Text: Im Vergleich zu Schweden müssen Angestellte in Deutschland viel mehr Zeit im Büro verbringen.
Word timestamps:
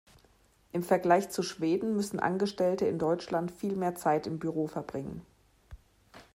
Im 0.71 0.81
Vergleich 0.81 1.29
zu 1.29 1.43
Schweden 1.43 1.95
müssen 1.95 2.19
Angestellte 2.19 2.87
in 2.87 2.97
Deutschland 2.97 3.51
viel 3.51 3.75
mehr 3.75 3.93
Zeit 3.93 4.25
im 4.25 4.39
Büro 4.39 4.65
verbringen. 4.65 5.21